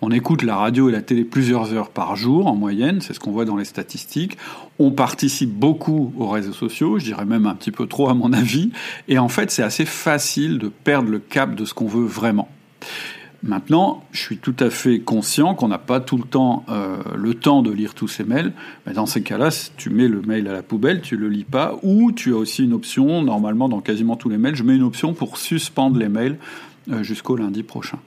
On 0.00 0.10
écoute 0.10 0.42
la 0.42 0.56
radio 0.56 0.88
et 0.88 0.92
la 0.92 1.02
télé 1.02 1.24
plusieurs 1.24 1.74
heures 1.74 1.90
par 1.90 2.16
jour 2.16 2.46
en 2.46 2.54
moyenne, 2.54 3.00
c'est 3.00 3.12
ce 3.12 3.20
qu'on 3.20 3.32
voit 3.32 3.44
dans 3.44 3.56
les 3.56 3.64
statistiques. 3.64 4.38
On 4.78 4.92
participe 4.92 5.50
beaucoup 5.50 6.12
aux 6.16 6.28
réseaux 6.28 6.52
sociaux, 6.52 6.98
je 6.98 7.04
dirais 7.04 7.24
même 7.24 7.46
un 7.46 7.54
petit 7.54 7.70
peu 7.70 7.86
trop 7.86 8.08
à 8.08 8.14
mon 8.14 8.32
avis. 8.32 8.70
Et 9.08 9.18
en 9.18 9.28
fait, 9.28 9.50
c'est 9.50 9.62
assez 9.62 9.84
facile 9.84 10.58
de 10.58 10.68
perdre 10.68 11.10
le 11.10 11.18
cap 11.18 11.54
de 11.54 11.64
ce 11.64 11.74
qu'on 11.74 11.86
veut 11.86 12.06
vraiment. 12.06 12.48
Maintenant, 13.44 14.04
je 14.10 14.20
suis 14.20 14.38
tout 14.38 14.56
à 14.58 14.68
fait 14.68 14.98
conscient 14.98 15.54
qu'on 15.54 15.68
n'a 15.68 15.78
pas 15.78 16.00
tout 16.00 16.16
le 16.16 16.24
temps 16.24 16.64
euh, 16.68 16.96
le 17.16 17.34
temps 17.34 17.62
de 17.62 17.70
lire 17.70 17.94
tous 17.94 18.08
ces 18.08 18.24
mails. 18.24 18.52
Mais 18.84 18.94
dans 18.94 19.06
ces 19.06 19.22
cas-là, 19.22 19.50
tu 19.76 19.90
mets 19.90 20.08
le 20.08 20.22
mail 20.22 20.48
à 20.48 20.52
la 20.52 20.62
poubelle, 20.62 21.02
tu 21.02 21.16
le 21.16 21.28
lis 21.28 21.44
pas, 21.44 21.78
ou 21.84 22.10
tu 22.10 22.32
as 22.32 22.36
aussi 22.36 22.64
une 22.64 22.72
option. 22.72 23.22
Normalement, 23.22 23.68
dans 23.68 23.80
quasiment 23.80 24.16
tous 24.16 24.28
les 24.28 24.38
mails, 24.38 24.56
je 24.56 24.64
mets 24.64 24.74
une 24.74 24.82
option 24.82 25.14
pour 25.14 25.38
suspendre 25.38 25.98
les 25.98 26.08
mails 26.08 26.36
euh, 26.90 27.04
jusqu'au 27.04 27.36
lundi 27.36 27.62
prochain. 27.62 27.98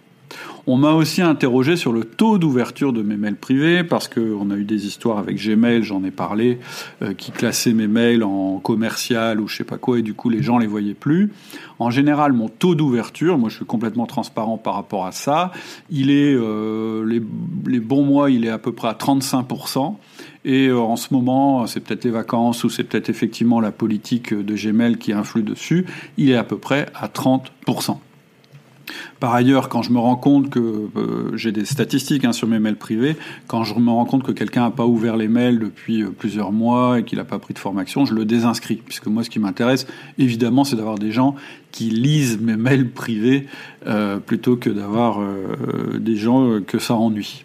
On 0.67 0.77
m'a 0.77 0.91
aussi 0.91 1.23
interrogé 1.23 1.75
sur 1.75 1.91
le 1.91 2.03
taux 2.03 2.37
d'ouverture 2.37 2.93
de 2.93 3.01
mes 3.01 3.17
mails 3.17 3.35
privés, 3.35 3.83
parce 3.83 4.07
qu'on 4.07 4.51
a 4.51 4.55
eu 4.55 4.63
des 4.63 4.85
histoires 4.85 5.17
avec 5.17 5.43
Gmail, 5.43 5.81
j'en 5.81 6.03
ai 6.03 6.11
parlé, 6.11 6.59
euh, 7.01 7.13
qui 7.13 7.31
classaient 7.31 7.73
mes 7.73 7.87
mails 7.87 8.23
en 8.23 8.59
commercial 8.59 9.41
ou 9.41 9.47
je 9.47 9.57
sais 9.57 9.63
pas 9.63 9.77
quoi, 9.77 9.99
et 9.99 10.01
du 10.03 10.13
coup 10.13 10.29
les 10.29 10.43
gens 10.43 10.59
les 10.59 10.67
voyaient 10.67 10.93
plus. 10.93 11.31
En 11.79 11.89
général, 11.89 12.33
mon 12.33 12.47
taux 12.47 12.75
d'ouverture, 12.75 13.39
moi 13.39 13.49
je 13.49 13.55
suis 13.55 13.65
complètement 13.65 14.05
transparent 14.05 14.59
par 14.59 14.75
rapport 14.75 15.07
à 15.07 15.11
ça, 15.11 15.51
il 15.89 16.11
est, 16.11 16.35
euh, 16.35 17.05
les, 17.05 17.79
bons 17.79 18.03
mois, 18.03 18.29
il 18.29 18.45
est 18.45 18.49
à 18.49 18.59
peu 18.59 18.71
près 18.71 18.87
à 18.87 18.93
35%. 18.93 19.95
Et 20.45 20.67
euh, 20.67 20.79
en 20.79 20.95
ce 20.95 21.13
moment, 21.13 21.65
c'est 21.65 21.79
peut-être 21.79 22.03
les 22.03 22.11
vacances 22.11 22.63
ou 22.63 22.69
c'est 22.69 22.83
peut-être 22.83 23.09
effectivement 23.09 23.59
la 23.59 23.71
politique 23.71 24.33
de 24.33 24.55
Gmail 24.55 24.97
qui 24.97 25.11
influe 25.11 25.43
dessus, 25.43 25.85
il 26.17 26.29
est 26.29 26.35
à 26.35 26.43
peu 26.43 26.57
près 26.57 26.87
à 26.93 27.07
30%. 27.07 27.97
Par 29.19 29.33
ailleurs, 29.33 29.69
quand 29.69 29.81
je 29.81 29.91
me 29.91 29.99
rends 29.99 30.15
compte 30.15 30.49
que 30.49 30.59
euh, 30.59 31.35
j'ai 31.35 31.51
des 31.51 31.65
statistiques 31.65 32.25
hein, 32.25 32.33
sur 32.33 32.47
mes 32.47 32.59
mails 32.59 32.75
privés, 32.75 33.15
quand 33.47 33.63
je 33.63 33.73
me 33.75 33.89
rends 33.89 34.05
compte 34.05 34.23
que 34.23 34.31
quelqu'un 34.31 34.61
n'a 34.61 34.71
pas 34.71 34.85
ouvert 34.85 35.17
les 35.17 35.27
mails 35.27 35.59
depuis 35.59 36.03
euh, 36.03 36.09
plusieurs 36.09 36.51
mois 36.51 36.99
et 36.99 37.03
qu'il 37.03 37.17
n'a 37.17 37.25
pas 37.25 37.39
pris 37.39 37.53
de 37.53 37.59
formation, 37.59 38.05
je 38.05 38.13
le 38.13 38.25
désinscris. 38.25 38.81
Puisque 38.85 39.07
moi, 39.07 39.23
ce 39.23 39.29
qui 39.29 39.39
m'intéresse, 39.39 39.87
évidemment, 40.17 40.63
c'est 40.63 40.75
d'avoir 40.75 40.97
des 40.97 41.11
gens 41.11 41.35
qui 41.71 41.89
lisent 41.89 42.39
mes 42.39 42.57
mails 42.57 42.89
privés 42.89 43.47
euh, 43.87 44.17
plutôt 44.17 44.57
que 44.57 44.69
d'avoir 44.69 45.19
des 45.99 46.15
gens 46.15 46.59
que 46.65 46.79
ça 46.79 46.95
ennuie. 46.95 47.43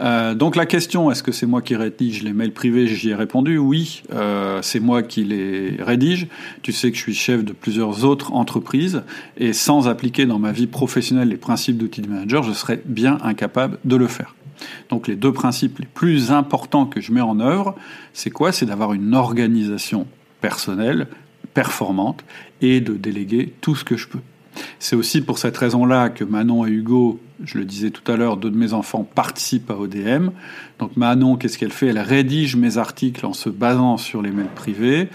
Euh, 0.00 0.34
donc 0.34 0.56
la 0.56 0.66
question, 0.66 1.10
est-ce 1.10 1.22
que 1.22 1.32
c'est 1.32 1.46
moi 1.46 1.62
qui 1.62 1.76
rédige 1.76 2.22
les 2.22 2.32
mails 2.32 2.52
privés? 2.52 2.86
J'y 2.86 3.10
ai 3.10 3.14
répondu 3.14 3.58
oui, 3.58 4.02
euh, 4.12 4.60
c'est 4.62 4.80
moi 4.80 5.02
qui 5.02 5.24
les 5.24 5.76
rédige. 5.80 6.28
Tu 6.62 6.72
sais 6.72 6.90
que 6.90 6.96
je 6.96 7.02
suis 7.02 7.14
chef 7.14 7.44
de 7.44 7.52
plusieurs 7.52 8.04
autres 8.04 8.32
entreprises 8.32 9.02
et 9.36 9.52
sans 9.52 9.88
appliquer 9.88 10.26
dans 10.26 10.38
ma 10.38 10.52
vie 10.52 10.66
professionnelle 10.66 11.28
les 11.28 11.36
principes 11.36 11.78
d'outil 11.78 12.00
de 12.00 12.08
manager, 12.08 12.42
je 12.42 12.52
serais 12.52 12.80
bien 12.84 13.18
incapable 13.22 13.78
de 13.84 13.96
le 13.96 14.06
faire. 14.06 14.34
Donc 14.88 15.06
les 15.06 15.16
deux 15.16 15.32
principes 15.32 15.78
les 15.78 15.86
plus 15.86 16.32
importants 16.32 16.86
que 16.86 17.00
je 17.00 17.12
mets 17.12 17.20
en 17.20 17.40
œuvre, 17.40 17.74
c'est 18.12 18.30
quoi? 18.30 18.52
C'est 18.52 18.66
d'avoir 18.66 18.92
une 18.92 19.14
organisation 19.14 20.06
personnelle 20.40 21.06
performante 21.54 22.24
et 22.60 22.80
de 22.80 22.94
déléguer 22.94 23.52
tout 23.60 23.74
ce 23.74 23.84
que 23.84 23.96
je 23.96 24.08
peux. 24.08 24.20
C'est 24.78 24.96
aussi 24.96 25.20
pour 25.20 25.38
cette 25.38 25.56
raison-là 25.56 26.08
que 26.08 26.24
Manon 26.24 26.66
et 26.66 26.70
Hugo, 26.70 27.20
je 27.44 27.58
le 27.58 27.64
disais 27.64 27.90
tout 27.90 28.10
à 28.10 28.16
l'heure, 28.16 28.36
deux 28.36 28.50
de 28.50 28.56
mes 28.56 28.72
enfants 28.72 29.04
participent 29.04 29.70
à 29.70 29.76
ODM. 29.76 30.30
Donc 30.78 30.96
Manon, 30.96 31.36
qu'est-ce 31.36 31.58
qu'elle 31.58 31.72
fait? 31.72 31.88
Elle 31.88 31.98
rédige 31.98 32.56
mes 32.56 32.78
articles 32.78 33.24
en 33.26 33.32
se 33.32 33.48
basant 33.48 33.96
sur 33.96 34.22
les 34.22 34.30
mails 34.30 34.46
privés, 34.54 35.08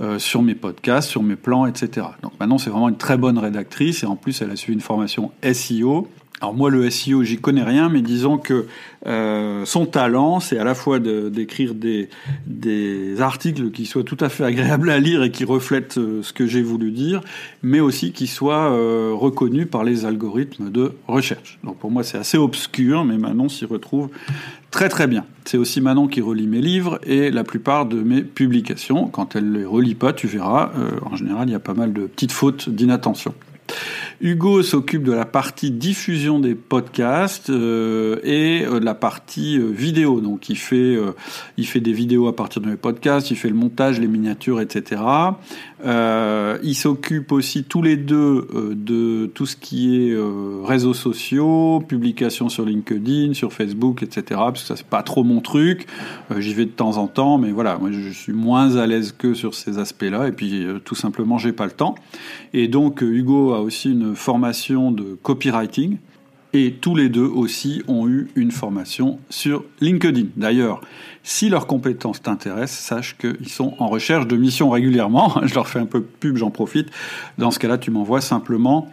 euh, 0.00 0.18
sur 0.18 0.42
mes 0.42 0.54
podcasts, 0.54 1.08
sur 1.08 1.22
mes 1.22 1.36
plans, 1.36 1.66
etc. 1.66 2.06
Donc 2.22 2.32
Manon, 2.40 2.58
c'est 2.58 2.70
vraiment 2.70 2.88
une 2.88 2.96
très 2.96 3.16
bonne 3.16 3.38
rédactrice 3.38 4.02
et 4.02 4.06
en 4.06 4.16
plus, 4.16 4.42
elle 4.42 4.50
a 4.50 4.56
suivi 4.56 4.74
une 4.74 4.80
formation 4.80 5.32
SEO. 5.52 6.08
Alors 6.40 6.54
moi, 6.54 6.70
le 6.70 6.88
SEO, 6.88 7.24
j'y 7.24 7.38
connais 7.38 7.64
rien, 7.64 7.88
mais 7.88 8.00
disons 8.00 8.38
que 8.38 8.66
euh, 9.06 9.64
son 9.64 9.86
talent, 9.86 10.38
c'est 10.38 10.56
à 10.56 10.62
la 10.62 10.76
fois 10.76 11.00
d'écrire 11.00 11.74
des, 11.74 12.08
des 12.46 13.20
articles 13.20 13.72
qui 13.72 13.86
soient 13.86 14.04
tout 14.04 14.16
à 14.20 14.28
fait 14.28 14.44
agréables 14.44 14.88
à 14.90 15.00
lire 15.00 15.24
et 15.24 15.32
qui 15.32 15.44
reflètent 15.44 15.98
euh, 15.98 16.22
ce 16.22 16.32
que 16.32 16.46
j'ai 16.46 16.62
voulu 16.62 16.92
dire, 16.92 17.22
mais 17.62 17.80
aussi 17.80 18.12
qui 18.12 18.28
soient 18.28 18.70
euh, 18.70 19.10
reconnus 19.14 19.66
par 19.68 19.82
les 19.82 20.04
algorithmes 20.04 20.70
de 20.70 20.92
recherche. 21.08 21.58
Donc 21.64 21.76
pour 21.78 21.90
moi, 21.90 22.04
c'est 22.04 22.18
assez 22.18 22.38
obscur, 22.38 23.04
mais 23.04 23.18
Manon 23.18 23.48
s'y 23.48 23.64
retrouve 23.64 24.08
très 24.70 24.88
très 24.88 25.08
bien. 25.08 25.24
C'est 25.44 25.58
aussi 25.58 25.80
Manon 25.80 26.06
qui 26.06 26.20
relit 26.20 26.46
mes 26.46 26.60
livres 26.60 27.00
et 27.04 27.32
la 27.32 27.42
plupart 27.42 27.86
de 27.86 28.00
mes 28.00 28.22
publications. 28.22 29.08
Quand 29.08 29.34
elle 29.34 29.50
les 29.50 29.64
relit 29.64 29.96
pas, 29.96 30.12
tu 30.12 30.28
verras, 30.28 30.70
en 31.02 31.16
général, 31.16 31.48
il 31.48 31.52
y 31.52 31.56
a 31.56 31.60
pas 31.60 31.74
mal 31.74 31.92
de 31.92 32.02
petites 32.02 32.32
fautes 32.32 32.68
d'inattention. 32.68 33.34
Hugo 34.20 34.64
s'occupe 34.64 35.04
de 35.04 35.12
la 35.12 35.24
partie 35.24 35.70
diffusion 35.70 36.40
des 36.40 36.56
podcasts 36.56 37.50
euh, 37.50 38.18
et 38.24 38.64
euh, 38.64 38.80
de 38.80 38.84
la 38.84 38.94
partie 38.94 39.56
euh, 39.58 39.70
vidéo. 39.70 40.20
Donc 40.20 40.48
il 40.48 40.58
fait, 40.58 40.98
il 41.56 41.66
fait 41.66 41.80
des 41.80 41.92
vidéos 41.92 42.26
à 42.26 42.34
partir 42.34 42.60
de 42.60 42.68
mes 42.68 42.76
podcasts, 42.76 43.30
il 43.30 43.36
fait 43.36 43.48
le 43.48 43.54
montage, 43.54 44.00
les 44.00 44.08
miniatures, 44.08 44.60
etc. 44.60 45.02
il 45.84 46.74
s'occupe 46.74 47.30
aussi 47.30 47.64
tous 47.64 47.82
les 47.82 47.96
deux 47.96 48.48
de 48.74 49.26
tout 49.26 49.46
ce 49.46 49.56
qui 49.56 50.08
est 50.08 50.16
réseaux 50.64 50.94
sociaux, 50.94 51.80
publications 51.86 52.48
sur 52.48 52.64
LinkedIn, 52.64 53.34
sur 53.34 53.52
Facebook, 53.52 54.02
etc. 54.02 54.22
Parce 54.30 54.62
que 54.62 54.66
ça 54.66 54.76
c'est 54.76 54.86
pas 54.86 55.02
trop 55.02 55.22
mon 55.22 55.40
truc. 55.40 55.86
J'y 56.36 56.54
vais 56.54 56.64
de 56.64 56.70
temps 56.70 56.96
en 56.96 57.06
temps, 57.06 57.38
mais 57.38 57.52
voilà, 57.52 57.78
moi 57.78 57.90
je 57.92 58.10
suis 58.10 58.32
moins 58.32 58.76
à 58.76 58.86
l'aise 58.86 59.14
que 59.16 59.34
sur 59.34 59.54
ces 59.54 59.78
aspects-là. 59.78 60.28
Et 60.28 60.32
puis 60.32 60.66
tout 60.84 60.96
simplement 60.96 61.38
j'ai 61.38 61.52
pas 61.52 61.66
le 61.66 61.72
temps. 61.72 61.94
Et 62.52 62.68
donc 62.68 63.02
Hugo 63.02 63.54
a 63.54 63.60
aussi 63.60 63.94
formation 64.14 64.90
de 64.90 65.16
copywriting 65.22 65.98
et 66.54 66.74
tous 66.80 66.94
les 66.94 67.08
deux 67.08 67.26
aussi 67.26 67.82
ont 67.88 68.08
eu 68.08 68.28
une 68.34 68.50
formation 68.50 69.18
sur 69.28 69.64
LinkedIn. 69.80 70.28
D'ailleurs, 70.36 70.80
si 71.22 71.50
leurs 71.50 71.66
compétences 71.66 72.22
t'intéressent, 72.22 72.78
sache 72.78 73.16
qu'ils 73.18 73.48
sont 73.48 73.74
en 73.78 73.88
recherche 73.88 74.26
de 74.26 74.36
missions 74.36 74.70
régulièrement. 74.70 75.40
Je 75.44 75.54
leur 75.54 75.68
fais 75.68 75.78
un 75.78 75.86
peu 75.86 76.00
de 76.00 76.06
pub, 76.06 76.36
j'en 76.36 76.50
profite. 76.50 76.88
Dans 77.36 77.50
ce 77.50 77.58
cas-là, 77.58 77.76
tu 77.76 77.90
m'envoies 77.90 78.22
simplement 78.22 78.90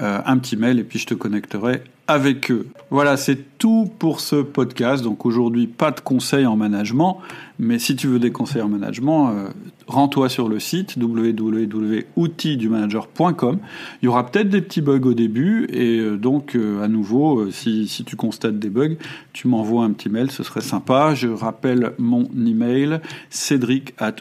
euh, 0.00 0.20
un 0.24 0.38
petit 0.38 0.56
mail 0.56 0.78
et 0.78 0.84
puis 0.84 0.98
je 0.98 1.04
te 1.06 1.12
connecterai 1.14 1.82
avec 2.08 2.52
eux. 2.52 2.68
Voilà, 2.90 3.16
c'est 3.16 3.58
tout 3.58 3.90
pour 3.98 4.20
ce 4.20 4.36
podcast. 4.36 5.02
Donc 5.02 5.26
aujourd'hui, 5.26 5.66
pas 5.66 5.90
de 5.90 5.98
conseils 6.00 6.46
en 6.46 6.54
management, 6.54 7.18
mais 7.58 7.80
si 7.80 7.96
tu 7.96 8.06
veux 8.06 8.20
des 8.20 8.30
conseils 8.30 8.62
en 8.62 8.68
management, 8.68 9.30
euh, 9.30 9.48
rends-toi 9.88 10.28
sur 10.28 10.48
le 10.48 10.60
site 10.60 10.94
www.outildumanager.com. 10.96 13.58
Il 14.02 14.04
y 14.04 14.08
aura 14.08 14.24
peut-être 14.26 14.50
des 14.50 14.60
petits 14.60 14.82
bugs 14.82 15.04
au 15.04 15.14
début, 15.14 15.66
et 15.72 15.98
euh, 15.98 16.16
donc 16.16 16.56
à 16.80 16.86
nouveau, 16.86 17.50
si, 17.50 17.88
si, 17.88 18.04
tu 18.04 18.14
constates 18.14 18.60
des 18.60 18.70
bugs, 18.70 18.94
tu 19.32 19.48
m'envoies 19.48 19.82
un 19.82 19.90
petit 19.90 20.08
mail, 20.08 20.30
ce 20.30 20.44
serait 20.44 20.60
sympa. 20.60 21.12
Je 21.14 21.26
rappelle 21.28 21.92
mon 21.98 22.28
email, 22.36 23.00
cédric 23.30 23.94
at. 23.98 24.14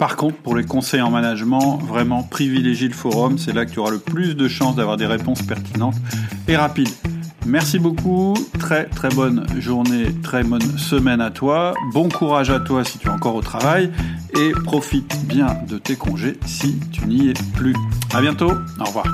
Par 0.00 0.16
contre, 0.16 0.38
pour 0.38 0.56
les 0.56 0.64
conseils 0.64 1.02
en 1.02 1.10
management, 1.10 1.78
vraiment 1.86 2.22
privilégie 2.22 2.88
le 2.88 2.94
forum. 2.94 3.36
C'est 3.36 3.52
là 3.52 3.66
que 3.66 3.70
tu 3.70 3.80
auras 3.80 3.90
le 3.90 3.98
plus 3.98 4.34
de 4.34 4.48
chances 4.48 4.76
d'avoir 4.76 4.96
des 4.96 5.04
réponses 5.04 5.42
pertinentes 5.42 5.96
et 6.48 6.56
rapides. 6.56 6.88
Merci 7.44 7.78
beaucoup, 7.78 8.32
très 8.58 8.86
très 8.86 9.10
bonne 9.10 9.44
journée, 9.58 10.06
très 10.22 10.42
bonne 10.42 10.78
semaine 10.78 11.20
à 11.20 11.30
toi. 11.30 11.74
Bon 11.92 12.08
courage 12.08 12.48
à 12.48 12.60
toi 12.60 12.82
si 12.82 12.98
tu 12.98 13.08
es 13.08 13.10
encore 13.10 13.34
au 13.34 13.42
travail 13.42 13.90
et 14.38 14.52
profite 14.64 15.26
bien 15.26 15.58
de 15.68 15.76
tes 15.76 15.96
congés 15.96 16.40
si 16.46 16.80
tu 16.90 17.04
n'y 17.06 17.28
es 17.28 17.34
plus. 17.54 17.74
À 18.14 18.22
bientôt, 18.22 18.52
au 18.80 18.84
revoir. 18.84 19.04